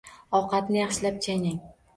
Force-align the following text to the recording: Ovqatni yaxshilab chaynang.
Ovqatni 0.39 0.81
yaxshilab 0.81 1.23
chaynang. 1.27 1.65